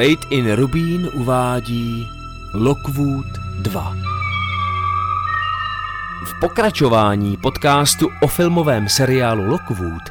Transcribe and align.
Fate 0.00 0.26
in 0.30 0.52
Rubín 0.52 1.10
uvádí 1.12 2.08
Lockwood 2.54 3.26
2. 3.58 3.96
V 6.24 6.40
pokračování 6.40 7.36
podcastu 7.36 8.08
o 8.22 8.26
filmovém 8.26 8.88
seriálu 8.88 9.44
Lockwood 9.44 10.02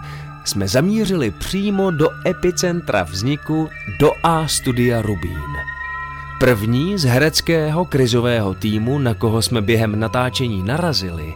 jsme 0.44 0.68
zamířili 0.68 1.32
přímo 1.32 1.92
do 1.92 2.10
epicentra 2.28 3.04
vzniku 3.04 3.70
do 4.00 4.12
A 4.24 4.48
studia 4.48 5.02
Rubín. 5.02 5.54
První 6.40 6.98
z 6.98 7.04
hereckého 7.04 7.86
krizového 7.86 8.54
týmu, 8.54 9.00
na 9.00 9.14
koho 9.14 9.42
jsme 9.42 9.62
během 9.62 10.00
natáčení 10.00 10.64
narazili, 10.64 11.34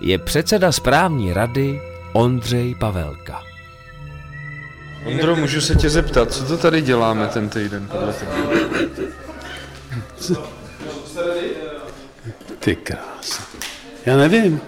je 0.00 0.18
předseda 0.18 0.72
správní 0.72 1.32
rady 1.32 1.80
Ondřej 2.12 2.74
Pavelka. 2.74 3.47
Ondro, 5.06 5.36
můžu 5.36 5.60
se 5.60 5.74
tě 5.74 5.90
zeptat, 5.90 6.32
co 6.32 6.44
to 6.44 6.56
tady 6.58 6.82
děláme 6.82 7.26
ten 7.26 7.48
týden 7.48 7.88
podle 7.92 8.12
tebe? 8.12 8.32
Ty 12.58 12.76
krása. 12.76 13.42
Já 14.06 14.16
nevím. 14.16 14.60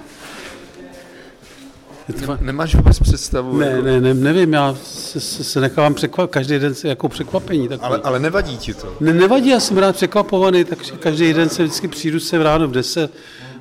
Fakt- 2.26 2.40
Nemáš 2.40 2.74
vůbec 2.74 2.98
představu? 2.98 3.58
Ne, 3.58 3.66
jako- 3.66 3.82
ne, 3.82 4.00
ne, 4.00 4.14
nevím, 4.14 4.52
já 4.52 4.76
se, 4.84 5.20
se, 5.20 5.44
se 5.44 5.60
nechávám 5.60 5.94
překvapit, 5.94 6.32
každý 6.32 6.58
den 6.58 6.74
se 6.74 6.88
jako 6.88 7.08
překvapení. 7.08 7.68
Tak 7.68 7.80
Ale, 7.82 8.00
ale 8.04 8.18
nevadí 8.18 8.58
ti 8.58 8.74
to? 8.74 8.94
ne, 9.00 9.12
nevadí, 9.12 9.48
já 9.50 9.60
jsem 9.60 9.78
rád 9.78 9.96
překvapovaný, 9.96 10.64
takže 10.64 10.92
každý 10.92 11.32
den 11.32 11.48
se 11.48 11.62
vždycky 11.62 11.88
přijdu 11.88 12.20
sem 12.20 12.40
ráno 12.42 12.68
v 12.68 12.72
10, 12.72 13.12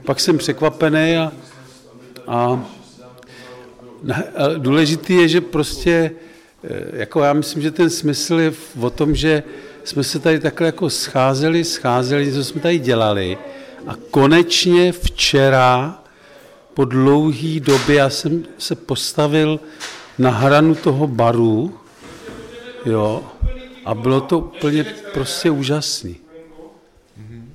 pak 0.06 0.20
jsem 0.20 0.38
překvapený 0.38 1.18
a, 1.18 1.32
a, 2.28 2.64
ne, 4.04 4.24
důležitý 4.58 5.14
je, 5.14 5.28
že 5.28 5.42
prostě, 5.42 6.12
jako 6.94 7.24
já 7.24 7.34
myslím, 7.34 7.62
že 7.62 7.72
ten 7.72 7.90
smysl 7.90 8.40
je 8.40 8.54
o 8.80 8.90
tom, 8.90 9.16
že 9.16 9.44
jsme 9.84 10.04
se 10.04 10.20
tady 10.20 10.40
takhle 10.40 10.66
jako 10.68 10.90
scházeli, 10.90 11.64
scházeli, 11.64 12.34
co 12.34 12.44
jsme 12.44 12.62
tady 12.62 12.80
dělali 12.80 13.38
a 13.88 13.96
konečně 14.12 14.92
včera 14.92 16.04
po 16.74 16.86
dlouhé 16.86 17.60
době 17.60 17.96
já 17.96 18.10
jsem 18.10 18.46
se 18.58 18.76
postavil 18.76 19.60
na 20.18 20.30
hranu 20.30 20.76
toho 20.76 21.08
baru, 21.08 21.80
jo, 22.86 23.24
a 23.86 23.96
bylo 23.96 24.22
to 24.22 24.40
úplně 24.40 24.84
prostě 25.14 25.50
úžasný. 25.50 26.16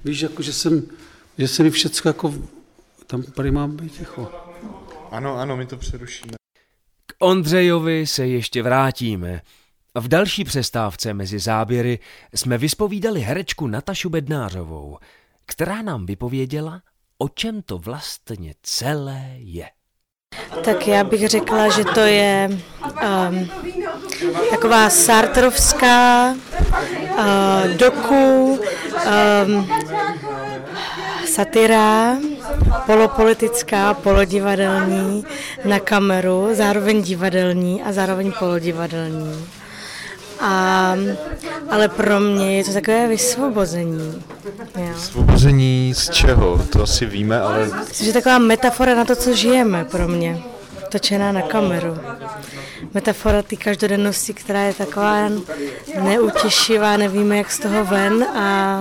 Víš, 0.04 0.20
jako, 0.20 0.42
že 0.42 0.52
jsem, 0.52 0.82
že 1.38 1.48
se 1.48 1.62
mi 1.62 1.70
všecko 1.70 2.08
jako, 2.08 2.34
tam 3.06 3.22
tady 3.22 3.50
mám 3.50 3.76
být 3.76 3.92
ticho. 3.92 4.30
Ano, 5.10 5.38
ano, 5.38 5.56
my 5.56 5.66
to 5.66 5.76
přerušíme. 5.76 6.43
Ondřejovi 7.18 8.06
se 8.06 8.26
ještě 8.26 8.62
vrátíme. 8.62 9.40
V 9.94 10.08
další 10.08 10.44
přestávce 10.44 11.14
mezi 11.14 11.38
záběry 11.38 11.98
jsme 12.34 12.58
vyspovídali 12.58 13.20
herečku 13.20 13.66
Natašu 13.66 14.10
Bednářovou, 14.10 14.98
která 15.46 15.82
nám 15.82 16.06
vypověděla, 16.06 16.82
o 17.18 17.28
čem 17.28 17.62
to 17.62 17.78
vlastně 17.78 18.54
celé 18.62 19.30
je. 19.36 19.68
Tak 20.64 20.88
já 20.88 21.04
bych 21.04 21.28
řekla, 21.28 21.68
že 21.68 21.84
to 21.84 22.00
je 22.00 22.48
um, 22.50 23.50
taková 24.50 24.90
sartrovská 24.90 26.32
uh, 26.32 27.76
doku, 27.76 28.58
um, 29.46 29.70
satira, 31.34 32.16
polopolitická, 32.86 33.94
polodivadelní 33.94 35.24
na 35.64 35.78
kameru, 35.80 36.48
zároveň 36.52 37.02
divadelní 37.02 37.82
a 37.82 37.92
zároveň 37.92 38.32
polodivadelní. 38.38 39.46
A, 40.40 40.94
ale 41.70 41.88
pro 41.88 42.20
mě 42.20 42.56
je 42.56 42.64
to 42.64 42.72
takové 42.72 43.08
vysvobození. 43.08 44.22
Jo. 44.76 44.94
Svobození 44.96 45.94
z 45.96 46.10
čeho? 46.10 46.66
To 46.72 46.82
asi 46.82 47.06
víme, 47.06 47.40
ale 47.40 47.70
Myslím, 47.88 48.06
že 48.06 48.12
taková 48.12 48.38
metafora 48.38 48.94
na 48.94 49.04
to, 49.04 49.16
co 49.16 49.34
žijeme 49.34 49.84
pro 49.84 50.08
mě, 50.08 50.38
točená 50.88 51.32
na 51.32 51.42
kameru. 51.42 51.98
Metafora 52.94 53.42
té 53.42 53.56
každodennosti, 53.56 54.34
která 54.34 54.62
je 54.62 54.74
taková 54.74 55.28
neutěšivá, 56.02 56.96
nevíme, 56.96 57.38
jak 57.38 57.50
z 57.50 57.58
toho 57.58 57.84
ven 57.84 58.24
a 58.24 58.78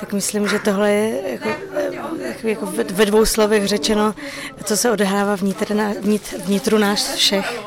tak 0.00 0.12
myslím, 0.12 0.48
že 0.48 0.58
tohle 0.58 0.90
je 0.92 1.32
jako, 1.32 1.48
jako, 1.48 2.48
jako 2.48 2.66
ve- 2.66 3.04
dvou 3.06 3.24
slovech 3.24 3.66
řečeno, 3.68 4.14
co 4.64 4.76
se 4.76 4.90
odehrává 4.90 5.36
vnitr, 5.36 5.74
vnitř, 6.00 6.34
vnitru 6.44 6.78
nás 6.78 7.14
všech. 7.14 7.60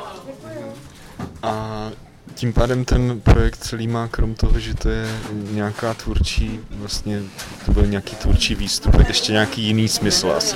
a 1.44 1.92
tím 2.36 2.54
pádem 2.54 2.86
ten 2.86 3.22
projekt 3.22 3.58
celý 3.58 3.88
má 3.88 4.08
krom 4.08 4.36
toho, 4.36 4.60
že 4.60 4.74
to 4.74 4.90
je 4.90 5.08
nějaká 5.34 5.94
tvůrčí, 5.94 6.60
vlastně 6.72 7.22
to 7.66 7.72
byl 7.72 7.86
nějaký 7.86 8.16
tvůrčí 8.16 8.56
výstup, 8.56 8.98
tak 8.98 9.08
ještě 9.08 9.32
nějaký 9.32 9.62
jiný 9.62 9.88
smysl 9.88 10.32
asi. 10.38 10.56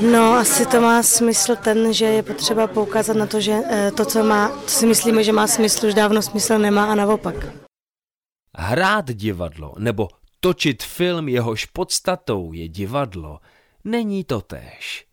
No, 0.00 0.32
asi 0.32 0.66
to 0.66 0.80
má 0.80 1.02
smysl 1.02 1.56
ten, 1.56 1.92
že 1.92 2.04
je 2.04 2.22
potřeba 2.22 2.66
poukázat 2.66 3.16
na 3.16 3.26
to, 3.26 3.40
že 3.40 3.60
eh, 3.70 3.90
to, 3.90 4.04
co, 4.04 4.24
má, 4.24 4.52
co 4.66 4.78
si 4.78 4.86
myslíme, 4.86 5.24
že 5.24 5.32
má 5.32 5.46
smysl, 5.46 5.86
už 5.86 5.94
dávno 5.94 6.22
smysl 6.22 6.58
nemá 6.58 6.84
a 6.84 6.94
naopak. 6.94 7.34
Hrát 8.56 9.04
divadlo 9.12 9.74
nebo 9.78 10.08
točit 10.44 10.82
film, 10.82 11.28
jehož 11.28 11.64
podstatou 11.64 12.52
je 12.52 12.68
divadlo, 12.68 13.40
není 13.84 14.24
to 14.24 14.40
též. 14.40 15.06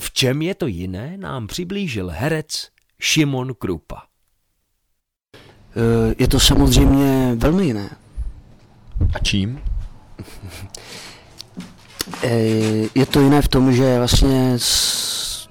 V 0.00 0.12
čem 0.12 0.42
je 0.42 0.54
to 0.54 0.66
jiné, 0.66 1.16
nám 1.16 1.46
přiblížil 1.46 2.08
herec 2.14 2.68
Šimon 3.00 3.54
Krupa. 3.54 4.02
Eh, 5.36 6.14
Je 6.18 6.28
to 6.28 6.40
samozřejmě 6.40 7.34
velmi 7.38 7.64
jiné. 7.64 7.96
A 9.14 9.18
čím? 9.18 9.60
Eh, 12.22 12.88
Je 12.94 13.06
to 13.06 13.20
jiné 13.20 13.42
v 13.42 13.48
tom, 13.48 13.72
že 13.72 13.98
vlastně 13.98 14.58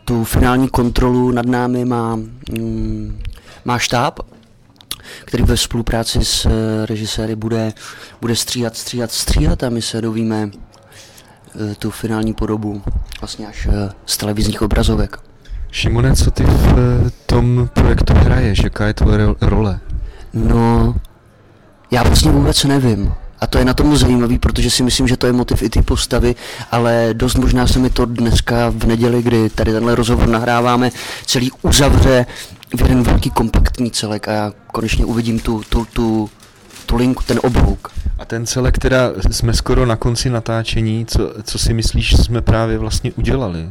tu 0.05 0.23
finální 0.23 0.69
kontrolu 0.69 1.31
nad 1.31 1.45
námi 1.45 1.85
má, 1.85 2.15
mm, 2.15 3.21
má 3.65 3.79
štáb, 3.79 4.19
který 5.25 5.43
ve 5.43 5.57
spolupráci 5.57 6.25
s 6.25 6.45
eh, 6.45 6.85
režiséry 6.85 7.35
bude, 7.35 7.73
bude 8.21 8.35
stříhat, 8.35 8.77
stříhat, 8.77 9.11
stříhat 9.11 9.63
a 9.63 9.69
my 9.69 9.81
se 9.81 10.01
dovíme 10.01 10.49
eh, 10.51 11.75
tu 11.75 11.91
finální 11.91 12.33
podobu 12.33 12.81
vlastně 13.21 13.47
až 13.47 13.67
eh, 13.71 13.89
z 14.05 14.17
televizních 14.17 14.61
obrazovek. 14.61 15.17
Šimone, 15.71 16.15
co 16.15 16.31
ty 16.31 16.43
v 16.43 17.11
tom 17.25 17.69
projektu 17.73 18.13
hraješ? 18.13 18.63
Jaká 18.63 18.87
je 18.87 18.93
tvoje 18.93 19.17
ro- 19.17 19.35
role? 19.41 19.79
No, 20.33 20.95
já 21.91 22.03
vlastně 22.03 22.31
vůbec 22.31 22.63
nevím. 22.63 23.13
A 23.39 23.47
to 23.47 23.57
je 23.57 23.65
na 23.65 23.73
tom 23.73 23.97
zajímavý, 23.97 24.39
protože 24.39 24.69
si 24.69 24.83
myslím, 24.83 25.07
že 25.07 25.17
to 25.17 25.27
je 25.27 25.33
motiv 25.33 25.61
i 25.61 25.69
ty 25.69 25.81
postavy, 25.81 26.35
ale 26.71 27.09
dost 27.13 27.37
možná 27.37 27.67
se 27.67 27.79
mi 27.79 27.89
to 27.89 28.05
dneska 28.05 28.69
v 28.69 28.85
neděli, 28.85 29.23
kdy 29.23 29.49
tady 29.49 29.71
tenhle 29.71 29.95
rozhovor 29.95 30.27
nahráváme, 30.27 30.91
celý 31.25 31.51
uzavře 31.61 32.25
v 32.77 32.81
jeden 32.81 33.03
velký 33.03 33.29
kompaktní 33.29 33.91
celek 33.91 34.27
a 34.27 34.31
já 34.31 34.53
konečně 34.67 35.05
uvidím 35.05 35.39
tu, 35.39 35.63
tu, 35.69 35.85
tu, 35.85 36.29
tu 36.85 36.95
linku, 36.95 37.23
ten 37.23 37.39
oblouk. 37.43 37.91
A 38.19 38.25
ten 38.25 38.45
celek, 38.45 38.79
teda 38.79 39.11
jsme 39.31 39.53
skoro 39.53 39.85
na 39.85 39.95
konci 39.95 40.29
natáčení, 40.29 41.05
co, 41.05 41.33
co 41.43 41.59
si 41.59 41.73
myslíš, 41.73 42.09
že 42.09 42.17
jsme 42.17 42.41
právě 42.41 42.77
vlastně 42.77 43.11
udělali? 43.13 43.69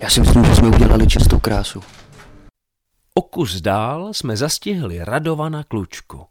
Já 0.00 0.10
si 0.10 0.20
myslím, 0.20 0.44
že 0.44 0.54
jsme 0.54 0.68
udělali 0.68 1.06
čistou 1.06 1.38
krásu. 1.38 1.82
O 3.14 3.22
kus 3.22 3.60
dál 3.60 4.08
jsme 4.12 4.36
zastihli 4.36 5.04
Radovana 5.04 5.64
Klučku. 5.64 6.26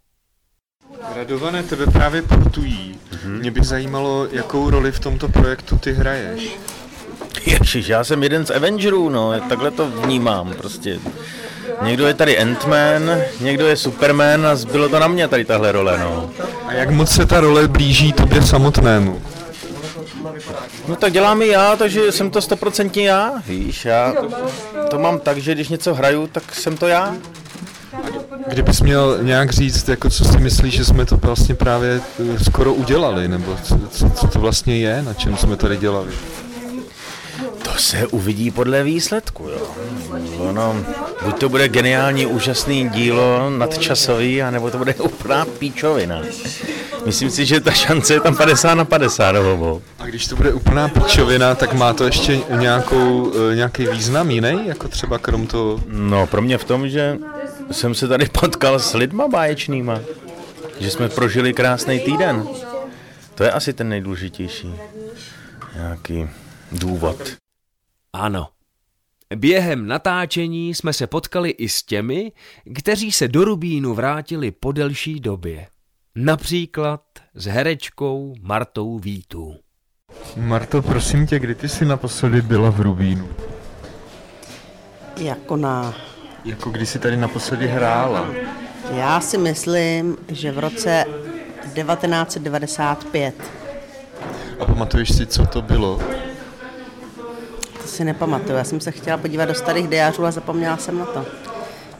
Radované, 1.16 1.63
tebe 1.63 1.86
právě 1.86 2.21
portují. 2.21 3.00
Mhm. 3.12 3.39
Mě 3.39 3.51
by 3.51 3.63
zajímalo, 3.63 4.27
jakou 4.31 4.69
roli 4.69 4.92
v 4.92 5.00
tomto 5.00 5.30
projektu 5.30 5.77
ty 5.77 5.94
hraješ. 5.94 6.57
Ježiš, 7.46 7.88
já 7.88 8.04
jsem 8.04 8.24
jeden 8.24 8.46
z 8.46 8.52
Avengerů, 8.52 9.10
no, 9.10 9.42
takhle 9.50 9.72
to 9.72 9.88
vnímám 9.88 10.54
prostě. 10.58 11.00
Někdo 11.82 12.08
je 12.08 12.14
tady 12.14 12.40
Ant-Man, 12.40 13.22
někdo 13.42 13.68
je 13.68 13.78
Superman 13.78 14.48
a 14.48 14.56
zbylo 14.56 14.90
to 14.90 15.00
na 15.00 15.08
mě 15.08 15.28
tady 15.28 15.46
tahle 15.46 15.72
role, 15.72 16.00
no. 16.00 16.30
A 16.68 16.74
jak 16.74 16.90
moc 16.90 17.10
se 17.10 17.26
ta 17.26 17.40
role 17.40 17.68
blíží 17.68 18.14
tobě 18.14 18.42
samotnému? 18.42 19.22
No 20.88 20.96
tak 20.96 21.14
dělám 21.14 21.42
i 21.42 21.48
já, 21.48 21.76
takže 21.76 22.12
jsem 22.12 22.30
to 22.30 22.42
stoprocentně 22.42 23.08
já, 23.08 23.34
víš, 23.48 23.86
já 23.86 24.14
to 24.90 25.00
mám 25.00 25.20
tak, 25.20 25.38
že 25.38 25.56
když 25.56 25.70
něco 25.70 25.94
hraju, 25.94 26.28
tak 26.28 26.56
jsem 26.56 26.78
to 26.78 26.88
já. 26.88 27.16
Kdybys 28.48 28.82
měl 28.82 29.20
nějak 29.22 29.52
říct, 29.52 29.90
jako 29.90 30.10
co 30.10 30.26
si 30.26 30.38
myslíš, 30.38 30.74
že 30.74 30.86
jsme 30.86 31.06
to 31.06 31.18
vlastně 31.18 31.56
právě 31.56 32.02
eh, 32.36 32.44
skoro 32.44 32.74
udělali, 32.74 33.28
nebo 33.28 33.58
co, 33.64 33.80
co, 33.92 34.10
co 34.10 34.28
to 34.28 34.40
vlastně 34.40 34.78
je, 34.78 35.02
na 35.02 35.14
čem 35.14 35.38
jsme 35.38 35.56
tady 35.56 35.78
dělali? 35.78 36.10
To 37.64 37.72
se 37.78 38.08
uvidí 38.08 38.52
podle 38.52 38.84
výsledku, 38.84 39.44
jo. 39.44 39.68
Ono, 40.38 40.86
buď 41.26 41.40
to 41.40 41.50
bude 41.50 41.70
geniální, 41.70 42.26
úžasný 42.26 42.90
dílo, 42.90 43.50
nadčasový, 43.50 44.44
anebo 44.44 44.72
to 44.72 44.78
bude 44.78 44.94
úplná 45.00 45.46
píčovina. 45.46 46.22
Myslím 47.06 47.30
si, 47.30 47.46
že 47.46 47.60
ta 47.60 47.72
šance 47.72 48.14
je 48.14 48.20
tam 48.20 48.36
50 48.36 48.74
na 48.74 48.86
50 48.86 49.32
novou. 49.32 49.82
A 50.00 50.06
když 50.06 50.28
to 50.28 50.36
bude 50.36 50.54
úplná 50.54 50.88
pičovina, 50.88 51.56
tak 51.56 51.74
má 51.74 51.94
to 51.94 52.04
ještě 52.04 52.40
nějakou, 52.50 53.34
eh, 53.52 53.56
nějaký 53.56 53.88
význam 53.88 54.32
jiný, 54.32 54.68
jako 54.68 54.88
třeba 54.88 55.18
krom 55.18 55.48
toho... 55.48 55.80
No, 55.88 56.28
pro 56.28 56.42
mě 56.42 56.58
v 56.58 56.64
tom, 56.64 56.90
že 56.90 57.18
jsem 57.72 57.96
se 57.96 58.08
tady 58.08 58.26
potkal 58.26 58.80
s 58.80 58.94
lidma 58.94 59.28
báječnýma. 59.28 60.00
Že 60.80 60.90
jsme 60.90 61.10
prožili 61.10 61.54
krásný 61.54 62.00
týden. 62.00 62.48
To 63.36 63.44
je 63.44 63.52
asi 63.52 63.74
ten 63.74 63.90
nejdůležitější. 63.90 64.76
Nějaký 65.76 66.30
důvod. 66.71 67.33
Ano. 68.13 68.47
Během 69.35 69.88
natáčení 69.88 70.75
jsme 70.75 70.94
se 70.94 71.07
potkali 71.07 71.50
i 71.50 71.69
s 71.69 71.83
těmi, 71.83 72.31
kteří 72.75 73.12
se 73.12 73.27
do 73.27 73.45
Rubínu 73.45 73.94
vrátili 73.94 74.51
po 74.51 74.71
delší 74.71 75.19
době. 75.19 75.68
Například 76.15 77.01
s 77.33 77.45
herečkou 77.45 78.33
Martou 78.41 79.00
Vítu. 79.00 79.56
Marto, 80.38 80.81
prosím 80.81 81.27
tě, 81.27 81.39
kdy 81.39 81.56
ty 81.56 81.69
jsi 81.69 81.85
naposledy 81.85 82.41
byla 82.41 82.69
v 82.69 82.79
Rubínu? 82.79 83.29
Jako 85.18 85.57
na... 85.57 85.94
Jako 86.45 86.69
kdy 86.69 86.85
jsi 86.85 87.00
tady 87.00 87.18
naposledy 87.18 87.68
hrála? 87.68 88.29
Já 88.91 89.21
si 89.21 89.38
myslím, 89.38 90.18
že 90.27 90.51
v 90.51 90.59
roce 90.59 91.06
1995. 91.73 93.35
A 94.59 94.65
pamatuješ 94.65 95.15
si, 95.15 95.25
co 95.25 95.45
to 95.45 95.62
bylo? 95.62 96.00
Si 97.92 98.04
nepamatuju. 98.04 98.58
Já 98.58 98.64
jsem 98.64 98.80
se 98.80 98.92
chtěla 98.92 99.18
podívat 99.18 99.46
do 99.46 99.54
starých 99.54 99.88
diářů 99.88 100.26
a 100.26 100.32
zapomněla 100.32 100.78
jsem 100.78 101.00
na 101.00 101.06
to. 101.06 101.26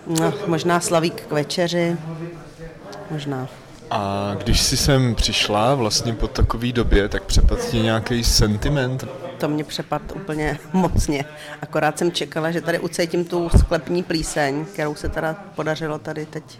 No, 0.08 0.34
možná 0.48 0.80
Slavík 0.80 1.22
k 1.22 1.32
večeři. 1.32 1.98
Možná. 3.12 3.48
A 3.90 4.32
když 4.38 4.62
jsi 4.62 4.78
sem 4.78 5.16
přišla 5.16 5.76
vlastně 5.76 6.14
po 6.14 6.28
takové 6.28 6.72
době, 6.72 7.10
tak 7.10 7.24
přepadl 7.24 7.62
ti 7.72 7.80
nějaký 7.80 8.24
sentiment? 8.24 9.06
To 9.38 9.48
mě 9.48 9.64
přepad 9.64 10.02
úplně 10.16 10.60
mocně. 10.74 11.26
Akorát 11.62 11.98
jsem 11.98 12.12
čekala, 12.12 12.52
že 12.52 12.62
tady 12.62 12.80
ucítím 12.80 13.26
tu 13.26 13.50
sklepní 13.60 14.04
plíseň, 14.04 14.66
kterou 14.66 14.96
se 14.96 15.10
teda 15.10 15.36
podařilo 15.56 16.00
tady 16.00 16.26
teď 16.26 16.60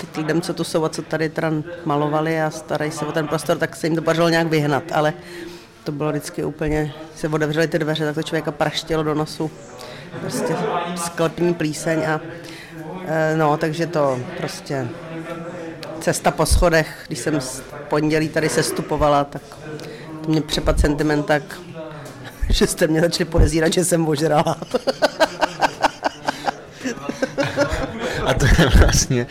teď 0.00 0.16
lidem, 0.16 0.40
co 0.40 0.54
tu 0.54 0.64
jsou 0.64 0.84
a 0.84 0.88
co 0.88 1.02
tady 1.02 1.28
teda 1.28 1.52
malovali 1.84 2.42
a 2.42 2.50
starají 2.50 2.90
se 2.90 3.06
o 3.06 3.12
ten 3.12 3.28
prostor, 3.28 3.58
tak 3.58 3.76
se 3.76 3.86
jim 3.86 3.96
to 3.96 4.02
podařilo 4.02 4.28
nějak 4.28 4.46
vyhnat, 4.46 4.82
ale 4.92 5.12
to 5.84 5.92
bylo 5.92 6.10
vždycky 6.10 6.44
úplně, 6.44 6.94
se 7.16 7.28
otevřely 7.28 7.68
ty 7.68 7.78
dveře, 7.78 8.04
tak 8.04 8.14
to 8.14 8.22
člověka 8.22 8.52
praštilo 8.52 9.02
do 9.02 9.14
nosu. 9.14 9.50
Prostě 10.20 10.56
sklepní 10.96 11.54
plíseň 11.54 12.06
a 12.06 12.20
e, 13.06 13.36
no, 13.36 13.56
takže 13.56 13.86
to 13.86 14.18
prostě 14.36 14.88
cesta 16.00 16.30
po 16.30 16.46
schodech, 16.46 17.04
když 17.06 17.18
jsem 17.18 17.40
v 17.40 17.62
pondělí 17.88 18.28
tady 18.28 18.48
sestupovala, 18.48 19.24
tak 19.24 19.42
to 20.20 20.30
mě 20.30 20.40
přepad 20.40 20.80
sentiment 20.80 21.26
tak, 21.26 21.42
že 22.48 22.66
jste 22.66 22.86
mě 22.86 23.00
začali 23.00 23.30
podezírat, 23.30 23.72
že 23.72 23.84
jsem 23.84 24.08
ožrala. 24.08 24.56
A 28.26 28.34
to 28.34 28.34
je 28.34 28.38
vlastně 28.78 29.26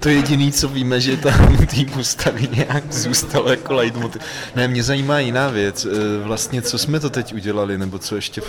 to 0.00 0.08
jediné, 0.08 0.52
co 0.52 0.68
víme, 0.68 1.00
že 1.00 1.16
tam 1.16 1.66
tý 1.66 1.84
postavy 1.84 2.48
nějak 2.52 2.92
zůstalo 2.92 3.50
jako 3.50 3.74
leitmotiv. 3.74 4.22
Ne, 4.56 4.68
mě 4.68 4.82
zajímá 4.82 5.18
jiná 5.18 5.48
věc. 5.48 5.84
E, 5.84 5.88
vlastně, 6.24 6.62
co 6.62 6.78
jsme 6.78 7.00
to 7.00 7.10
teď 7.10 7.34
udělali, 7.34 7.78
nebo 7.78 7.98
co 7.98 8.16
ještě 8.16 8.42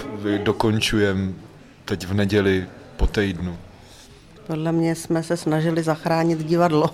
dokončujeme 0.44 1.34
teď 1.86 2.08
v 2.08 2.14
neděli 2.14 2.66
po 2.98 3.08
týdnu? 3.08 3.58
Podle 4.48 4.72
mě 4.72 4.96
jsme 4.96 5.24
se 5.24 5.38
snažili 5.38 5.84
zachránit 5.84 6.40
divadlo. 6.40 6.90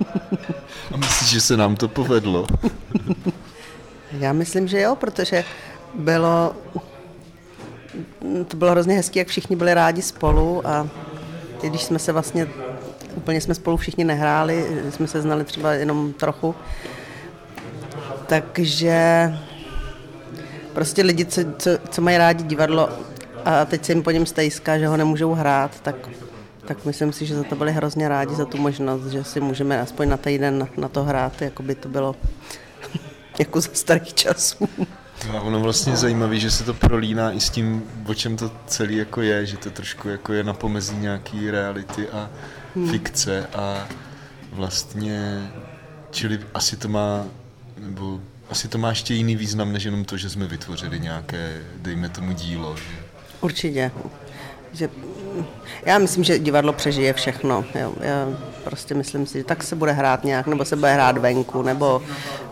A 0.92 0.96
myslíš, 0.96 1.30
že 1.30 1.40
se 1.40 1.56
nám 1.56 1.76
to 1.76 1.88
povedlo? 1.88 2.46
Já 4.12 4.32
myslím, 4.32 4.68
že 4.68 4.80
jo, 4.80 4.96
protože 4.96 5.44
bylo 5.94 6.54
to 8.48 8.56
bylo 8.56 8.70
hrozně 8.70 8.94
hezké, 8.94 9.18
jak 9.18 9.28
všichni 9.28 9.56
byli 9.56 9.74
rádi 9.74 10.02
spolu 10.02 10.66
a 10.66 10.88
když 11.62 11.82
jsme 11.82 11.98
se 11.98 12.12
vlastně, 12.12 12.48
úplně 13.16 13.40
jsme 13.40 13.54
spolu 13.54 13.76
všichni 13.76 14.04
nehráli, 14.04 14.82
jsme 14.90 15.06
se 15.06 15.22
znali 15.22 15.44
třeba 15.44 15.72
jenom 15.72 16.12
trochu, 16.12 16.54
takže 18.26 19.32
prostě 20.74 21.02
lidi, 21.02 21.24
co, 21.24 21.40
co, 21.58 21.70
co 21.90 22.02
mají 22.02 22.18
rádi 22.18 22.44
divadlo 22.44 22.88
a 23.44 23.64
teď 23.64 23.84
se 23.84 23.92
jim 23.92 24.02
po 24.02 24.10
něm 24.10 24.26
stejská, 24.26 24.78
že 24.78 24.86
ho 24.86 24.96
nemůžou 24.96 25.34
hrát, 25.34 25.80
tak, 25.80 26.08
tak 26.66 26.84
myslím 26.84 27.12
si, 27.12 27.26
že 27.26 27.34
za 27.34 27.44
to 27.44 27.56
byli 27.56 27.72
hrozně 27.72 28.08
rádi 28.08 28.34
za 28.34 28.44
tu 28.44 28.58
možnost, 28.58 29.06
že 29.06 29.24
si 29.24 29.40
můžeme 29.40 29.80
aspoň 29.80 30.08
na 30.08 30.16
týden 30.16 30.58
na, 30.58 30.68
na 30.76 30.88
to 30.88 31.04
hrát, 31.04 31.42
jako 31.42 31.62
by 31.62 31.74
to 31.74 31.88
bylo 31.88 32.16
jako 33.38 33.60
za 33.60 33.68
starých 33.72 34.14
časů. 34.14 34.68
A 35.36 35.40
ono 35.40 35.60
vlastně 35.60 35.96
zajímavé, 35.96 36.38
že 36.38 36.50
se 36.50 36.64
to 36.64 36.74
prolíná 36.74 37.32
i 37.32 37.40
s 37.40 37.50
tím, 37.50 37.82
o 38.06 38.14
čem 38.14 38.36
to 38.36 38.50
celý 38.66 38.96
jako 38.96 39.22
je, 39.22 39.46
že 39.46 39.56
to 39.56 39.70
trošku 39.70 40.08
jako 40.08 40.32
je 40.32 40.44
na 40.44 40.52
pomezí 40.52 40.96
nějaký 40.96 41.50
reality 41.50 42.08
a 42.08 42.30
hmm. 42.76 42.90
fikce 42.90 43.46
a 43.46 43.88
vlastně, 44.52 45.50
čili 46.10 46.40
asi 46.54 46.76
to 46.76 46.88
má, 46.88 47.24
nebo 47.78 48.20
asi 48.50 48.68
to 48.68 48.78
má 48.78 48.88
ještě 48.88 49.14
jiný 49.14 49.36
význam, 49.36 49.72
než 49.72 49.84
jenom 49.84 50.04
to, 50.04 50.16
že 50.16 50.30
jsme 50.30 50.46
vytvořili 50.46 51.00
nějaké, 51.00 51.60
dejme 51.76 52.08
tomu 52.08 52.32
dílo. 52.32 52.76
Že? 52.76 52.96
Určitě. 53.40 53.90
Že, 54.72 54.88
já 55.86 55.98
myslím, 55.98 56.24
že 56.24 56.38
divadlo 56.38 56.72
přežije 56.72 57.12
všechno. 57.12 57.64
Jo. 57.74 57.94
Já 58.00 58.28
prostě 58.66 58.94
myslím 58.94 59.26
si, 59.26 59.38
že 59.38 59.44
tak 59.44 59.62
se 59.62 59.76
bude 59.76 59.92
hrát 59.92 60.24
nějak, 60.24 60.46
nebo 60.46 60.64
se 60.64 60.76
bude 60.76 60.92
hrát 60.92 61.18
venku, 61.18 61.62
nebo 61.62 62.02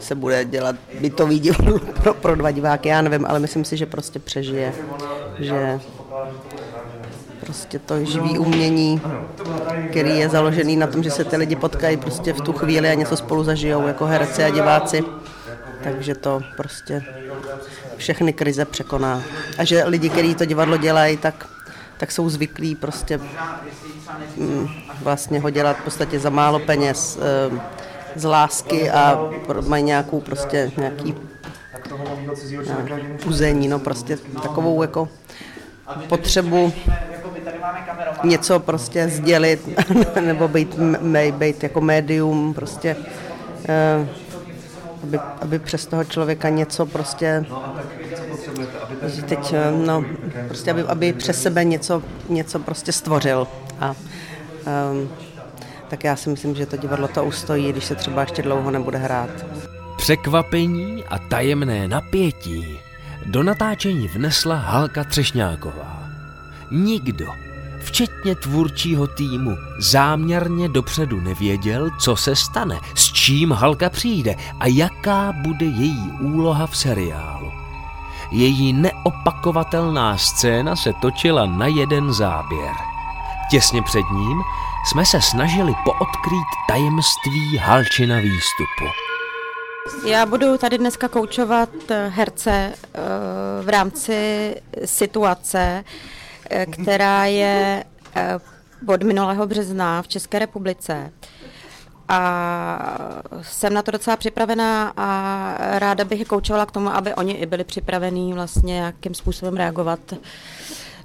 se 0.01 0.15
bude 0.15 0.45
dělat 0.45 0.77
bytový 1.01 1.41
divadlo 1.41 1.79
pro, 2.03 2.15
pro 2.15 2.37
dva 2.37 2.51
diváky, 2.51 2.89
já 2.89 3.03
nevím, 3.03 3.27
ale 3.27 3.39
myslím 3.39 3.65
si, 3.65 3.77
že 3.77 3.87
prostě 3.87 4.19
přežije. 4.19 4.73
Že 5.39 5.81
prostě 7.41 7.79
to 7.79 8.05
živý 8.05 8.39
umění, 8.39 9.01
který 9.91 10.19
je 10.19 10.29
založený 10.29 10.77
na 10.77 10.87
tom, 10.87 11.03
že 11.03 11.11
se 11.11 11.25
ty 11.25 11.37
lidi 11.37 11.57
potkají 11.57 11.97
prostě 11.97 12.33
v 12.33 12.41
tu 12.41 12.53
chvíli 12.53 12.91
a 12.91 12.95
něco 12.95 13.17
spolu 13.17 13.45
zažijou 13.45 13.87
jako 13.87 14.07
herci 14.07 14.45
a 14.45 14.51
diváci. 14.51 15.03
Takže 15.83 16.15
to 16.15 16.41
prostě 16.57 17.03
všechny 17.97 18.33
krize 18.33 18.65
překoná. 18.65 19.23
A 19.59 19.65
že 19.65 19.85
lidi, 19.85 20.09
kteří 20.09 20.35
to 20.35 20.45
divadlo 20.45 20.77
dělají, 20.77 21.17
tak, 21.17 21.47
tak 22.05 22.13
jsou 22.13 22.29
zvyklí 22.29 22.75
prostě 22.75 23.21
mm, 24.37 24.69
vlastně 25.03 25.41
ho 25.41 25.51
dělat 25.51 25.77
v 25.77 25.85
podstatě 25.85 26.19
za 26.19 26.31
málo 26.31 26.59
peněz, 26.59 27.19
eh, 27.19 27.61
z 28.17 28.25
lásky 28.25 28.91
a 28.91 29.19
mají 29.69 29.85
nějakou 29.85 30.21
prostě 30.21 30.73
nějaký 30.77 31.15
uzení, 33.27 33.69
no 33.69 33.79
prostě 33.79 34.19
takovou 34.43 34.83
jako 34.83 35.09
potřebu 36.09 36.73
něco 38.25 38.61
prostě 38.61 39.09
sdělit, 39.09 39.69
nebo 40.21 40.49
být, 40.49 40.79
být 41.31 41.63
jako 41.63 41.81
médium, 41.81 42.55
prostě 42.55 42.97
eh, 43.69 44.09
aby, 45.03 45.19
aby 45.41 45.59
přes 45.59 45.87
toho 45.87 46.05
člověka 46.05 46.49
něco 46.49 46.87
prostě, 46.87 47.45
že 49.07 49.23
teď, 49.23 49.53
eh, 49.53 49.73
no, 49.87 50.05
prostě 50.49 50.71
aby, 50.71 50.83
aby 50.83 51.13
přes 51.13 51.43
sebe 51.43 51.65
něco, 51.65 52.03
něco 52.29 52.59
prostě 52.59 52.93
stvořil. 52.93 53.47
A 53.81 53.95
um, 54.91 55.09
tak 55.89 56.05
já 56.05 56.17
si 56.17 56.31
myslím, 56.31 56.55
že 56.55 56.67
to 56.67 56.77
divadlo 56.77 57.09
to 57.09 57.25
ustojí, 57.25 57.73
když 57.73 57.85
se 57.85 57.95
třeba 57.95 58.21
ještě 58.21 58.43
dlouho 58.43 58.71
nebude 58.71 58.99
hrát. 58.99 59.31
Překvapení 59.97 61.05
a 61.05 61.19
tajemné 61.19 61.89
napětí 61.89 62.79
do 63.27 63.43
natáčení 63.43 64.09
vnesla 64.09 64.57
Halka 64.57 65.05
Třešňáková. 65.05 66.09
Nikdo, 66.71 67.27
včetně 67.81 68.35
tvůrčího 68.35 69.07
týmu, 69.07 69.57
záměrně 69.79 70.69
dopředu 70.69 71.21
nevěděl, 71.21 71.91
co 72.01 72.17
se 72.17 72.37
stane, 72.37 72.81
s 72.95 73.13
čím 73.13 73.53
Halka 73.53 73.91
přijde 73.91 74.35
a 74.61 74.67
jaká 74.67 75.33
bude 75.33 75.67
její 75.67 76.13
úloha 76.21 76.67
v 76.67 76.77
seriálu. 76.77 77.64
Její 78.31 78.73
neopakovatelná 78.73 80.17
scéna 80.17 80.77
se 80.77 80.93
točila 80.93 81.47
na 81.47 81.67
jeden 81.67 82.13
záběr. 82.13 82.75
Těsně 83.51 83.83
před 83.83 84.11
ním 84.11 84.43
jsme 84.85 85.07
se 85.07 85.21
snažili 85.21 85.73
poodkrýt 85.85 86.49
tajemství 86.69 87.57
Halčina 87.57 88.17
výstupu. 88.17 88.85
Já 90.07 90.27
budu 90.27 90.59
tady 90.59 90.79
dneska 90.79 91.09
koučovat 91.09 91.69
eh, 91.91 92.09
herce 92.15 92.51
eh, 92.51 92.99
v 93.63 93.69
rámci 93.69 94.55
situace, 94.85 95.85
eh, 96.51 96.67
která 96.67 97.25
je 97.25 97.85
od 98.87 99.03
minulého 99.03 99.47
března 99.47 100.03
v 100.03 100.09
České 100.09 100.39
republice. 100.39 101.13
A 102.09 102.99
jsem 103.43 103.75
na 103.75 103.83
to 103.83 103.91
docela 103.91 104.17
připravená 104.17 104.93
a 104.97 105.79
ráda 105.79 106.05
bych 106.05 106.19
je 106.19 106.25
koučovala 106.25 106.67
k 106.67 106.71
tomu, 106.71 106.89
aby 106.89 107.15
oni 107.15 107.33
i 107.33 107.47
byli 107.47 107.65
připravení 107.65 108.33
vlastně 108.33 108.79
jakým 108.79 109.15
způsobem 109.15 109.57
reagovat 109.57 110.01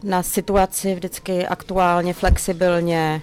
na 0.04 0.24
situaci 0.24 0.96
vždycky 0.96 1.48
aktuálně, 1.48 2.14
flexibilně. 2.14 3.22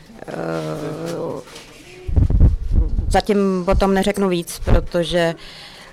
Zatím 3.08 3.64
o 3.68 3.74
tom 3.74 3.94
neřeknu 3.94 4.28
víc, 4.28 4.60
protože 4.64 5.34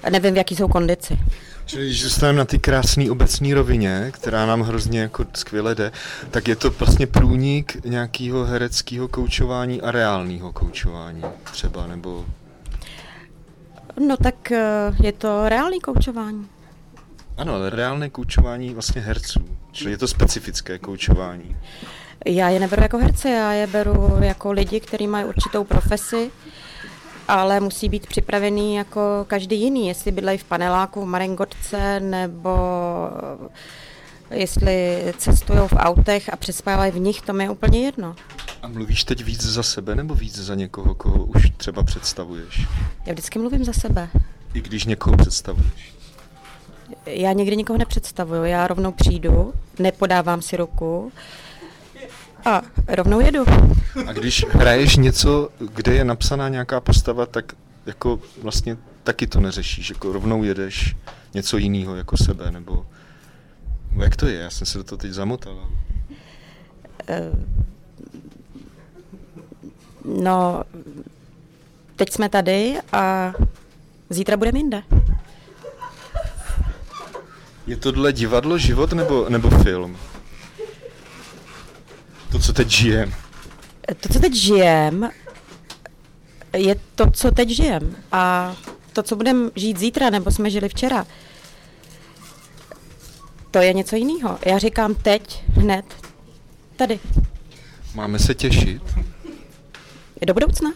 nevím, 0.09 0.33
v 0.33 0.37
jaký 0.37 0.55
jsou 0.55 0.67
kondici. 0.67 1.19
Čili 1.65 1.85
když 1.85 2.03
zůstaneme 2.03 2.39
na 2.39 2.45
ty 2.45 2.59
krásné 2.59 3.11
obecní 3.11 3.53
rovině, 3.53 4.11
která 4.13 4.45
nám 4.45 4.61
hrozně 4.61 4.99
jako 4.99 5.25
skvěle 5.33 5.75
jde, 5.75 5.91
tak 6.31 6.47
je 6.47 6.55
to 6.55 6.71
vlastně 6.71 7.07
průnik 7.07 7.85
nějakého 7.85 8.45
hereckého 8.45 9.07
koučování 9.07 9.81
a 9.81 9.91
reálného 9.91 10.53
koučování 10.53 11.23
třeba, 11.51 11.87
nebo... 11.87 12.25
No 14.07 14.17
tak 14.17 14.51
eh, 14.51 14.91
je 15.03 15.11
to 15.11 15.49
reálný 15.49 15.79
koučování. 15.79 16.47
Ano, 17.37 17.53
ale 17.53 17.69
reálné 17.69 18.09
koučování 18.09 18.73
vlastně 18.73 19.01
herců, 19.01 19.45
čili 19.71 19.91
je 19.91 19.97
to 19.97 20.07
specifické 20.07 20.79
koučování. 20.79 21.57
Já 22.25 22.49
je 22.49 22.59
neberu 22.59 22.81
jako 22.81 22.97
herce, 22.97 23.29
já 23.29 23.51
je 23.51 23.67
beru 23.67 24.17
jako 24.19 24.51
lidi, 24.51 24.79
kteří 24.79 25.07
mají 25.07 25.25
určitou 25.25 25.63
profesi, 25.63 26.31
ale 27.27 27.59
musí 27.59 27.89
být 27.89 28.07
připravený 28.07 28.75
jako 28.75 29.01
každý 29.27 29.61
jiný, 29.61 29.87
jestli 29.87 30.11
bydlejí 30.11 30.37
v 30.37 30.43
paneláku, 30.43 31.01
v 31.01 31.05
Maringotce, 31.05 31.99
nebo 31.99 32.57
jestli 34.31 35.03
cestují 35.17 35.59
v 35.67 35.73
autech 35.73 36.33
a 36.33 36.35
přespávají 36.35 36.91
v 36.91 36.99
nich, 36.99 37.21
to 37.21 37.33
mi 37.33 37.43
je 37.43 37.49
úplně 37.49 37.85
jedno. 37.85 38.15
A 38.61 38.67
mluvíš 38.67 39.03
teď 39.03 39.23
víc 39.23 39.41
za 39.45 39.63
sebe 39.63 39.95
nebo 39.95 40.15
víc 40.15 40.39
za 40.39 40.55
někoho, 40.55 40.95
koho 40.95 41.25
už 41.25 41.51
třeba 41.57 41.83
představuješ? 41.83 42.67
Já 43.05 43.13
vždycky 43.13 43.39
mluvím 43.39 43.63
za 43.65 43.73
sebe. 43.73 44.09
I 44.53 44.61
když 44.61 44.85
někoho 44.85 45.17
představuješ? 45.17 45.93
Já 47.05 47.33
nikdy 47.33 47.55
nikoho 47.55 47.77
nepředstavuju, 47.77 48.43
já 48.43 48.67
rovnou 48.67 48.91
přijdu, 48.91 49.53
nepodávám 49.79 50.41
si 50.41 50.57
ruku 50.57 51.11
a 52.45 52.61
rovnou 52.87 53.19
jedu. 53.19 53.45
A 54.07 54.13
když 54.13 54.45
hraješ 54.49 54.97
něco, 54.97 55.49
kde 55.59 55.93
je 55.93 56.03
napsaná 56.03 56.49
nějaká 56.49 56.79
postava, 56.79 57.25
tak 57.25 57.53
jako 57.85 58.19
vlastně 58.41 58.77
taky 59.03 59.27
to 59.27 59.39
neřešíš, 59.39 59.89
jako 59.89 60.13
rovnou 60.13 60.43
jedeš 60.43 60.95
něco 61.33 61.57
jiného 61.57 61.95
jako 61.95 62.17
sebe, 62.17 62.51
nebo, 62.51 62.85
jak 64.03 64.15
to 64.15 64.27
je? 64.27 64.39
Já 64.39 64.49
jsem 64.49 64.67
se 64.67 64.77
do 64.77 64.83
toho 64.83 64.97
teď 64.97 65.11
zamotal. 65.11 65.69
No, 70.05 70.63
teď 71.95 72.11
jsme 72.11 72.29
tady 72.29 72.77
a 72.91 73.33
zítra 74.09 74.37
budeme 74.37 74.59
jinde. 74.59 74.83
Je 77.67 77.77
tohle 77.77 78.13
divadlo, 78.13 78.57
život 78.57 78.93
nebo, 78.93 79.29
nebo 79.29 79.49
film? 79.49 79.97
To, 82.33 82.39
co 82.39 82.53
teď 82.53 82.69
žijem. 82.69 83.13
To, 83.99 84.13
co 84.13 84.19
teď 84.19 84.33
žijem, 84.33 85.09
je 86.57 86.75
to, 86.95 87.11
co 87.11 87.31
teď 87.31 87.49
žijem. 87.49 87.95
A 88.11 88.55
to, 88.93 89.03
co 89.03 89.15
budeme 89.15 89.49
žít 89.55 89.79
zítra, 89.79 90.09
nebo 90.09 90.31
jsme 90.31 90.49
žili 90.49 90.69
včera, 90.69 91.05
to 93.51 93.59
je 93.59 93.73
něco 93.73 93.95
jiného. 93.95 94.39
Já 94.45 94.57
říkám 94.57 94.95
teď, 94.95 95.43
hned, 95.47 95.85
tady. 96.75 96.99
Máme 97.95 98.19
se 98.19 98.35
těšit. 98.35 98.81
Do 100.25 100.33
budoucna? 100.33 100.73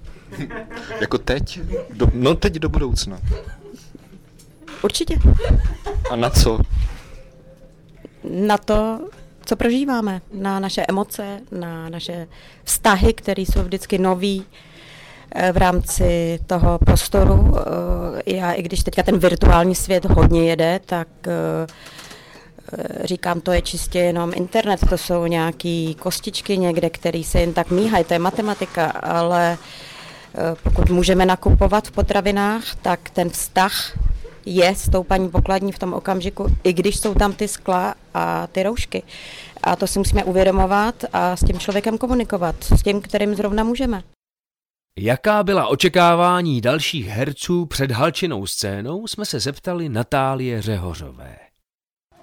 jako 1.00 1.18
teď? 1.18 1.60
Do, 1.90 2.06
no 2.14 2.34
teď 2.34 2.54
do 2.54 2.68
budoucna. 2.68 3.20
Určitě. 4.82 5.18
A 6.10 6.16
na 6.16 6.30
co? 6.30 6.58
Na 8.24 8.58
to, 8.58 9.08
co 9.48 9.56
prožíváme, 9.56 10.20
na 10.32 10.60
naše 10.60 10.84
emoce, 10.88 11.40
na 11.52 11.88
naše 11.88 12.26
vztahy, 12.64 13.14
které 13.14 13.42
jsou 13.42 13.62
vždycky 13.62 13.98
nový 13.98 14.44
eh, 15.34 15.52
v 15.52 15.56
rámci 15.56 16.38
toho 16.46 16.78
prostoru. 16.78 17.54
Eh, 17.56 18.36
já, 18.36 18.52
i 18.52 18.62
když 18.62 18.82
teďka 18.82 19.02
ten 19.02 19.18
virtuální 19.18 19.74
svět 19.74 20.04
hodně 20.04 20.44
jede, 20.50 20.80
tak 20.86 21.08
eh, 21.26 21.66
říkám, 23.04 23.40
to 23.40 23.52
je 23.52 23.62
čistě 23.62 23.98
jenom 23.98 24.32
internet, 24.34 24.80
to 24.88 24.98
jsou 24.98 25.26
nějaké 25.26 25.92
kostičky 25.98 26.58
někde, 26.58 26.90
které 26.90 27.22
se 27.24 27.40
jen 27.40 27.52
tak 27.52 27.70
míhají, 27.70 28.04
to 28.04 28.12
je 28.12 28.18
matematika, 28.18 28.86
ale 28.86 29.58
pokud 30.62 30.90
můžeme 30.90 31.26
nakupovat 31.26 31.88
v 31.88 31.90
potravinách, 31.90 32.62
tak 32.82 33.10
ten 33.10 33.30
vztah 33.30 33.98
je 34.46 34.74
s 34.74 34.88
tou 34.90 35.02
paní 35.02 35.28
pokladní 35.28 35.72
v 35.72 35.78
tom 35.78 35.92
okamžiku, 35.92 36.46
i 36.64 36.72
když 36.72 37.00
jsou 37.00 37.14
tam 37.14 37.32
ty 37.32 37.48
skla 37.48 37.94
a 38.18 38.46
ty 38.46 38.62
roušky. 38.62 39.02
A 39.62 39.76
to 39.76 39.86
si 39.86 39.98
musíme 39.98 40.24
uvědomovat 40.24 41.04
a 41.12 41.36
s 41.36 41.44
tím 41.44 41.58
člověkem 41.58 41.98
komunikovat, 41.98 42.56
s 42.64 42.82
tím, 42.82 43.00
kterým 43.00 43.34
zrovna 43.34 43.64
můžeme. 43.64 44.02
Jaká 44.98 45.42
byla 45.42 45.66
očekávání 45.66 46.60
dalších 46.60 47.06
herců 47.06 47.66
před 47.66 47.90
halčinou 47.90 48.46
scénou, 48.46 49.06
jsme 49.06 49.24
se 49.24 49.40
zeptali 49.40 49.88
Natálie 49.88 50.62
Řehořové. 50.62 51.36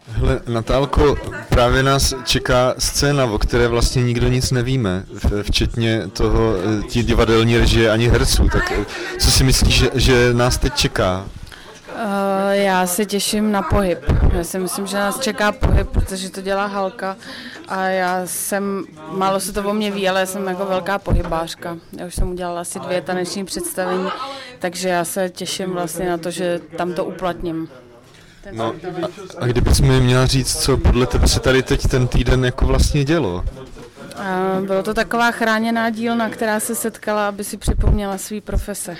Hele, 0.07 0.41
Natálko, 0.47 1.15
právě 1.49 1.83
nás 1.83 2.13
čeká 2.25 2.75
scéna, 2.77 3.25
o 3.25 3.37
které 3.37 3.67
vlastně 3.67 4.03
nikdo 4.03 4.27
nic 4.27 4.51
nevíme, 4.51 5.05
včetně 5.41 6.07
toho, 6.07 6.53
tí 6.89 7.03
divadelní 7.03 7.57
režie 7.57 7.91
ani 7.91 8.07
herců. 8.07 8.49
Tak 8.49 8.73
co 9.19 9.31
si 9.31 9.43
myslíš, 9.43 9.75
že, 9.75 9.89
že 9.93 10.33
nás 10.33 10.57
teď 10.57 10.73
čeká? 10.73 11.25
Uh, 11.95 12.51
já 12.51 12.87
se 12.87 13.05
těším 13.05 13.51
na 13.51 13.61
pohyb. 13.61 13.99
Já 14.33 14.43
si 14.43 14.59
myslím, 14.59 14.87
že 14.87 14.97
nás 14.97 15.19
čeká 15.19 15.51
pohyb, 15.51 15.89
protože 15.89 16.29
to 16.29 16.41
dělá 16.41 16.65
Halka 16.65 17.17
a 17.67 17.83
já 17.83 18.21
jsem, 18.25 18.85
málo 19.11 19.39
se 19.39 19.53
to 19.53 19.63
o 19.63 19.73
mě 19.73 19.91
ví, 19.91 20.09
ale 20.09 20.19
já 20.19 20.25
jsem 20.25 20.47
jako 20.47 20.65
velká 20.65 20.99
pohybářka. 20.99 21.77
Já 21.99 22.05
už 22.05 22.15
jsem 22.15 22.31
udělala 22.31 22.61
asi 22.61 22.79
dvě 22.79 23.01
taneční 23.01 23.45
představení, 23.45 24.09
takže 24.59 24.89
já 24.89 25.05
se 25.05 25.29
těším 25.29 25.71
vlastně 25.71 26.09
na 26.09 26.17
to, 26.17 26.31
že 26.31 26.59
tam 26.77 26.93
to 26.93 27.05
uplatním. 27.05 27.69
No, 28.51 28.75
a, 29.03 29.07
a 29.39 29.45
kdybych 29.45 29.79
mi 29.79 30.01
měla 30.01 30.25
říct, 30.25 30.59
co 30.59 30.77
podle 30.77 31.05
tebe 31.05 31.27
se 31.27 31.39
tady 31.39 31.63
teď 31.63 31.87
ten 31.87 32.07
týden 32.07 32.45
jako 32.45 32.65
vlastně 32.65 33.03
dělo? 33.03 33.43
Uh, 34.59 34.65
bylo 34.65 34.83
to 34.83 34.93
taková 34.93 35.31
chráněná 35.31 35.89
dílna, 35.89 36.29
která 36.29 36.59
se 36.59 36.75
setkala, 36.75 37.27
aby 37.27 37.43
si 37.43 37.57
připomněla 37.57 38.17
svý 38.17 38.41
profese. 38.41 38.97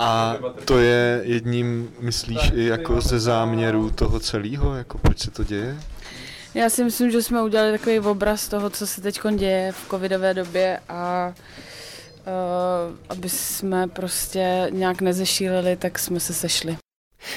A 0.00 0.36
to 0.64 0.78
je 0.78 1.20
jedním, 1.24 1.90
myslíš, 2.00 2.40
i 2.54 2.64
jako 2.64 3.00
ze 3.00 3.20
záměrů 3.20 3.90
toho 3.90 4.20
celého, 4.20 4.74
jako 4.74 4.98
proč 4.98 5.18
se 5.18 5.30
to 5.30 5.44
děje? 5.44 5.78
Já 6.54 6.70
si 6.70 6.84
myslím, 6.84 7.10
že 7.10 7.22
jsme 7.22 7.42
udělali 7.42 7.78
takový 7.78 8.00
obraz 8.00 8.48
toho, 8.48 8.70
co 8.70 8.86
se 8.86 9.00
teď 9.00 9.20
děje 9.36 9.72
v 9.72 9.88
covidové 9.90 10.34
době 10.34 10.80
a 10.88 11.32
uh, 12.26 12.96
aby 13.08 13.28
jsme 13.28 13.88
prostě 13.88 14.66
nějak 14.70 15.00
nezešílili, 15.00 15.76
tak 15.76 15.98
jsme 15.98 16.20
se 16.20 16.34
sešli. 16.34 16.76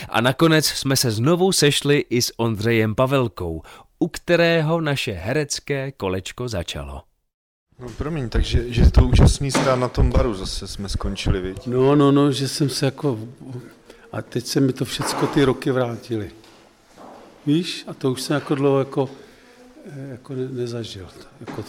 A 0.09 0.21
nakonec 0.21 0.65
jsme 0.65 0.95
se 0.95 1.11
znovu 1.11 1.51
sešli 1.51 2.05
i 2.09 2.21
s 2.21 2.39
Ondřejem 2.39 2.95
Pavelkou, 2.95 3.61
u 3.99 4.07
kterého 4.07 4.81
naše 4.81 5.11
herecké 5.11 5.91
kolečko 5.91 6.47
začalo. 6.47 7.01
No 7.83 7.89
promiň, 7.89 8.29
takže 8.29 8.63
že 8.71 8.91
to 8.91 9.03
úžasný 9.03 9.51
stát 9.51 9.75
na 9.75 9.87
tom 9.87 10.09
baru 10.09 10.33
zase 10.33 10.67
jsme 10.67 10.89
skončili, 10.89 11.41
viď? 11.41 11.67
No, 11.67 11.95
no, 11.95 12.11
no, 12.11 12.31
že 12.31 12.47
jsem 12.47 12.69
se 12.69 12.85
jako... 12.85 13.19
A 14.11 14.21
teď 14.21 14.45
se 14.45 14.59
mi 14.59 14.73
to 14.73 14.85
všechno 14.85 15.27
ty 15.27 15.43
roky 15.43 15.71
vrátily. 15.71 16.31
Víš? 17.45 17.83
A 17.87 17.93
to 17.93 18.11
už 18.11 18.21
jsem 18.21 18.33
jako 18.33 18.55
dlouho 18.55 18.79
jako, 18.79 19.09
jako 20.11 20.33
ne, 20.33 20.47
nezažil. 20.51 21.07
Jako, 21.39 21.63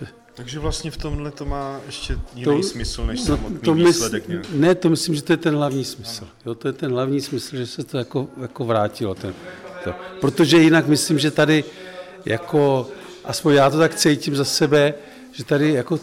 že... 0.00 0.06
Takže 0.34 0.58
vlastně 0.58 0.90
v 0.90 0.96
tomhle 0.96 1.30
to 1.30 1.44
má 1.44 1.80
ještě 1.86 2.18
jiný 2.34 2.44
to, 2.44 2.62
smysl 2.62 3.06
než 3.06 3.20
no, 3.20 3.36
samotný 3.36 3.58
to 3.58 3.74
výsledek 3.74 4.28
mysl, 4.28 4.42
Ne, 4.54 4.74
to 4.74 4.90
myslím, 4.90 5.14
že 5.14 5.22
to 5.22 5.32
je 5.32 5.36
ten 5.36 5.54
hlavní 5.54 5.84
smysl. 5.84 6.28
Jo, 6.46 6.54
to 6.54 6.68
je 6.68 6.72
ten 6.72 6.90
hlavní 6.90 7.20
smysl, 7.20 7.56
že 7.56 7.66
se 7.66 7.84
to 7.84 7.98
jako, 7.98 8.28
jako 8.40 8.64
vrátilo. 8.64 9.14
Ten, 9.14 9.34
to. 9.84 9.94
Protože 10.20 10.58
jinak 10.58 10.86
myslím, 10.86 11.18
že 11.18 11.30
tady 11.30 11.64
jako, 12.24 12.88
aspoň 13.24 13.54
já 13.54 13.70
to 13.70 13.78
tak 13.78 13.94
cítím 13.94 14.36
za 14.36 14.44
sebe, 14.44 14.94
že 15.32 15.44
tady 15.44 15.72
jako, 15.72 16.00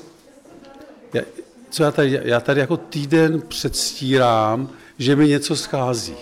já, 1.14 1.22
co 1.70 1.84
já 1.84 1.92
tady, 1.92 2.20
já 2.24 2.40
tady 2.40 2.60
jako 2.60 2.78
týden 2.78 3.42
předstírám, 3.42 4.70
že 5.00 5.16
mi 5.16 5.28
něco 5.28 5.56
schází. 5.56 6.16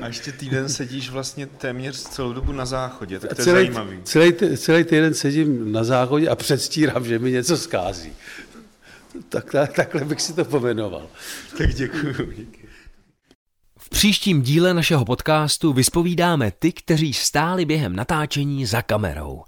A 0.00 0.06
ještě 0.06 0.32
týden 0.32 0.68
sedíš 0.68 1.10
vlastně 1.10 1.46
téměř 1.46 2.02
celou 2.02 2.32
dobu 2.32 2.52
na 2.52 2.66
záchodě, 2.66 3.18
tak 3.18 3.34
to 3.34 3.40
je 3.40 3.44
celý, 3.44 3.66
zajímavý. 3.66 4.00
Celý, 4.04 4.32
celý 4.56 4.84
týden 4.84 5.14
sedím 5.14 5.72
na 5.72 5.84
záchodě 5.84 6.28
a 6.28 6.36
předstírám, 6.36 7.04
že 7.04 7.18
mi 7.18 7.30
něco 7.32 7.56
schází. 7.56 8.12
Tak, 9.28 9.54
takhle 9.76 10.04
bych 10.04 10.20
si 10.20 10.32
to 10.32 10.44
pomenoval. 10.44 11.06
Tak 11.58 11.74
děkuji. 11.74 12.52
V 13.78 13.90
příštím 13.90 14.42
díle 14.42 14.74
našeho 14.74 15.04
podcastu 15.04 15.72
vyspovídáme 15.72 16.52
ty, 16.58 16.72
kteří 16.72 17.12
stáli 17.12 17.64
během 17.64 17.96
natáčení 17.96 18.66
za 18.66 18.82
kamerou. 18.82 19.42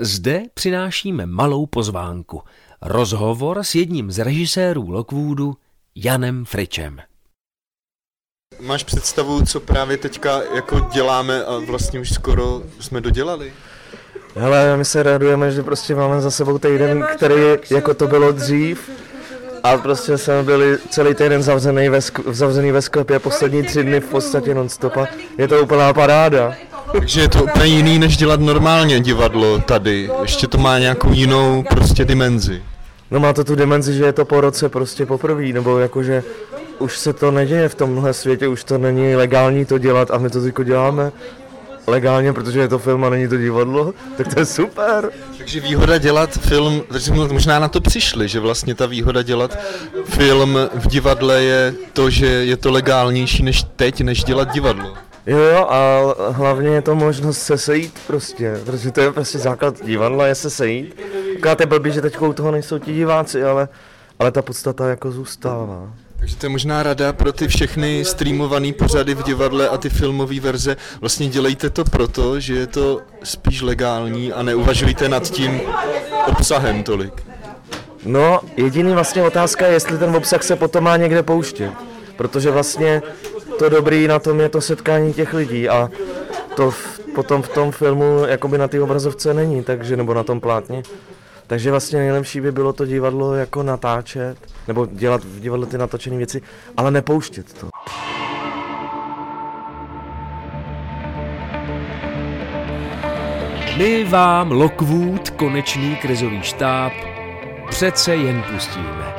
Zde 0.00 0.42
přinášíme 0.54 1.26
malou 1.26 1.66
pozvánku. 1.66 2.42
Rozhovor 2.82 3.58
s 3.62 3.74
jedním 3.74 4.10
z 4.10 4.18
režisérů 4.18 4.90
Lockwoodu, 4.90 5.54
Janem 5.94 6.44
Fričem. 6.44 6.98
Máš 8.60 8.84
představu, 8.84 9.46
co 9.46 9.60
právě 9.60 9.96
teďka 9.96 10.42
jako 10.54 10.80
děláme 10.80 11.44
a 11.44 11.58
vlastně 11.58 12.00
už 12.00 12.12
skoro 12.12 12.62
jsme 12.80 13.00
dodělali? 13.00 13.52
Hele, 14.34 14.76
my 14.76 14.84
se 14.84 15.02
radujeme, 15.02 15.50
že 15.50 15.62
prostě 15.62 15.94
máme 15.94 16.20
za 16.20 16.30
sebou 16.30 16.58
týden, 16.58 17.06
který 17.16 17.34
jako 17.70 17.94
to 17.94 18.06
bylo 18.06 18.32
dřív 18.32 18.90
a 19.62 19.78
prostě 19.78 20.18
jsme 20.18 20.42
byli 20.42 20.78
celý 20.90 21.14
týden 21.14 21.42
zavřený 21.42 21.88
ve, 21.88 21.98
sk- 21.98 22.32
zavřený 22.32 22.72
ve 22.72 22.82
sklepě, 22.82 23.18
poslední 23.18 23.62
tři 23.62 23.82
dny 23.82 24.00
v 24.00 24.08
podstatě 24.08 24.54
non-stop 24.54 24.96
a 24.96 25.06
je 25.38 25.48
to 25.48 25.62
úplná 25.62 25.92
paráda. 25.92 26.54
Takže 26.98 27.20
je 27.20 27.28
to 27.28 27.44
úplně 27.44 27.66
jiný, 27.66 27.98
než 27.98 28.16
dělat 28.16 28.40
normálně 28.40 29.00
divadlo 29.00 29.58
tady. 29.58 30.10
Ještě 30.22 30.46
to 30.46 30.58
má 30.58 30.78
nějakou 30.78 31.12
jinou 31.12 31.64
prostě 31.70 32.04
dimenzi. 32.04 32.62
No 33.10 33.20
má 33.20 33.32
to 33.32 33.44
tu 33.44 33.54
dimenzi, 33.54 33.94
že 33.94 34.04
je 34.04 34.12
to 34.12 34.24
po 34.24 34.40
roce 34.40 34.68
prostě 34.68 35.06
poprvé, 35.06 35.46
nebo 35.46 35.78
jakože 35.78 36.22
už 36.78 36.98
se 36.98 37.12
to 37.12 37.30
neděje 37.30 37.68
v 37.68 37.74
tomhle 37.74 38.12
světě, 38.12 38.48
už 38.48 38.64
to 38.64 38.78
není 38.78 39.16
legální 39.16 39.64
to 39.64 39.78
dělat 39.78 40.10
a 40.10 40.18
my 40.18 40.30
to 40.30 40.42
teďko 40.42 40.64
děláme 40.64 41.12
legálně, 41.86 42.32
protože 42.32 42.60
je 42.60 42.68
to 42.68 42.78
film 42.78 43.04
a 43.04 43.10
není 43.10 43.28
to 43.28 43.36
divadlo, 43.36 43.94
tak 44.16 44.34
to 44.34 44.40
je 44.40 44.46
super. 44.46 45.10
Takže 45.38 45.60
výhoda 45.60 45.98
dělat 45.98 46.30
film, 46.30 46.82
takže 46.88 47.12
možná 47.12 47.58
na 47.58 47.68
to 47.68 47.80
přišli, 47.80 48.28
že 48.28 48.40
vlastně 48.40 48.74
ta 48.74 48.86
výhoda 48.86 49.22
dělat 49.22 49.58
film 50.04 50.58
v 50.74 50.88
divadle 50.88 51.42
je 51.42 51.74
to, 51.92 52.10
že 52.10 52.26
je 52.26 52.56
to 52.56 52.70
legálnější 52.70 53.42
než 53.42 53.64
teď, 53.76 54.00
než 54.00 54.24
dělat 54.24 54.52
divadlo. 54.52 55.05
Jo, 55.26 55.66
a 55.68 56.00
hlavně 56.30 56.68
je 56.68 56.82
to 56.82 56.94
možnost 56.94 57.38
se 57.38 57.58
sejít 57.58 57.98
prostě, 58.06 58.60
protože 58.64 58.90
to 58.90 59.00
je 59.00 59.12
prostě 59.12 59.38
základ 59.38 59.84
divadla, 59.84 60.26
je 60.26 60.34
se 60.34 60.50
sejít. 60.50 61.00
Akorát 61.38 61.60
je 61.60 61.66
blbý, 61.66 61.92
že 61.92 62.00
teď 62.00 62.20
u 62.20 62.32
toho 62.32 62.50
nejsou 62.50 62.78
ti 62.78 62.94
diváci, 62.94 63.44
ale, 63.44 63.68
ale 64.18 64.32
ta 64.32 64.42
podstata 64.42 64.88
jako 64.88 65.10
zůstává. 65.10 65.92
Takže 66.18 66.36
to 66.36 66.46
je 66.46 66.50
možná 66.50 66.82
rada 66.82 67.12
pro 67.12 67.32
ty 67.32 67.48
všechny 67.48 68.04
streamované 68.04 68.72
pořady 68.72 69.14
v 69.14 69.22
divadle 69.22 69.68
a 69.68 69.78
ty 69.78 69.88
filmové 69.88 70.40
verze. 70.40 70.76
Vlastně 71.00 71.28
dělejte 71.28 71.70
to 71.70 71.84
proto, 71.84 72.40
že 72.40 72.54
je 72.54 72.66
to 72.66 73.00
spíš 73.22 73.62
legální 73.62 74.32
a 74.32 74.42
neuvažujte 74.42 75.08
nad 75.08 75.22
tím 75.22 75.60
obsahem 76.26 76.82
tolik. 76.82 77.22
No, 78.04 78.40
jediný 78.56 78.92
vlastně 78.92 79.22
otázka 79.22 79.66
je, 79.66 79.72
jestli 79.72 79.98
ten 79.98 80.16
obsah 80.16 80.42
se 80.42 80.56
potom 80.56 80.84
má 80.84 80.96
někde 80.96 81.22
pouštět. 81.22 81.72
Protože 82.16 82.50
vlastně 82.50 83.02
to 83.58 83.68
dobrý 83.68 84.06
na 84.06 84.18
tom 84.18 84.40
je 84.40 84.48
to 84.48 84.60
setkání 84.60 85.12
těch 85.12 85.34
lidí 85.34 85.68
a 85.68 85.90
to 86.56 86.70
v, 86.70 87.00
potom 87.14 87.42
v 87.42 87.48
tom 87.48 87.72
filmu 87.72 88.24
jakoby 88.28 88.58
na 88.58 88.68
té 88.68 88.80
obrazovce 88.80 89.34
není, 89.34 89.62
takže 89.62 89.96
nebo 89.96 90.14
na 90.14 90.22
tom 90.22 90.40
plátně. 90.40 90.82
Takže 91.46 91.70
vlastně 91.70 91.98
nejlepší 91.98 92.40
by 92.40 92.52
bylo 92.52 92.72
to 92.72 92.86
divadlo 92.86 93.34
jako 93.34 93.62
natáčet, 93.62 94.36
nebo 94.68 94.86
dělat 94.86 95.24
v 95.24 95.40
divadle 95.40 95.66
ty 95.66 95.78
natočené 95.78 96.16
věci, 96.16 96.42
ale 96.76 96.90
nepouštět 96.90 97.52
to. 97.52 97.68
My 103.76 104.04
vám 104.04 104.52
Lockwood, 104.52 105.30
konečný 105.30 105.96
krizový 105.96 106.42
štáb, 106.42 106.92
přece 107.68 108.16
jen 108.16 108.42
pustíme. 108.52 109.15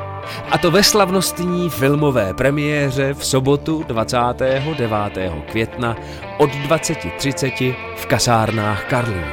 A 0.51 0.57
to 0.57 0.71
ve 0.71 0.83
slavnostní 0.83 1.69
filmové 1.69 2.33
premiéře 2.33 3.13
v 3.13 3.25
sobotu 3.25 3.83
29. 3.87 5.33
května 5.51 5.95
od 6.37 6.49
20.30 6.49 7.75
v 7.95 8.05
kasárnách 8.05 8.85
Karlín. 8.85 9.25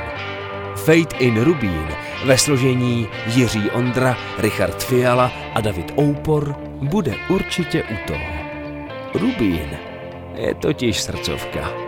Fate 0.77 1.17
in 1.19 1.45
Rubín 1.45 1.89
ve 2.25 2.39
složení 2.39 3.09
Jiří 3.27 3.71
Ondra, 3.71 4.17
Richard 4.39 4.83
Fiala 4.83 5.33
a 5.55 5.61
David 5.61 5.93
Oupor 5.99 6.57
bude 6.83 7.15
určitě 7.29 7.83
u 7.83 8.07
toho. 8.07 8.27
Rubín 9.15 9.69
je 10.35 10.55
totiž 10.55 11.01
srdcovka. 11.01 11.84